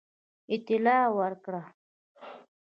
[0.53, 1.61] اطلاع ورکړه.